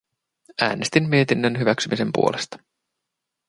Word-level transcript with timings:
Äänestin 0.61 1.09
mietinnön 1.09 1.59
hyväksymisen 1.59 2.09
puolesta. 2.13 2.57